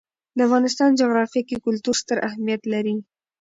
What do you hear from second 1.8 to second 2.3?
ستر